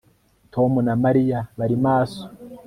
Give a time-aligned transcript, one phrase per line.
[0.53, 2.21] tom na mariya bari maso